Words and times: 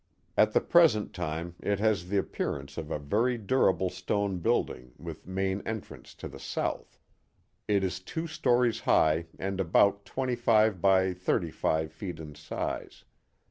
At 0.35 0.53
the 0.53 0.61
present 0.61 1.15
lime 1.19 1.53
it 1.59 1.77
has 1.77 2.07
the 2.09 2.17
appearance 2.17 2.75
of 2.75 2.89
a 2.89 2.97
very 2.97 3.37
dura 3.37 3.71
ble 3.71 3.91
stone 3.91 4.39
building 4.39 4.93
with 4.97 5.27
main 5.27 5.61
entrance 5.63 6.15
to 6.15 6.27
the 6.27 6.39
south. 6.39 6.97
It 7.67 7.83
is 7.83 7.99
two 7.99 8.25
stories 8.25 8.79
high 8.79 9.27
and 9.37 9.59
about 9.59 10.03
twenty 10.03 10.35
five 10.35 10.81
by 10.81 11.13
thirty 11.13 11.51
five 11.51 11.91
feet 11.91 12.19
in 12.19 12.33
size. 12.33 13.03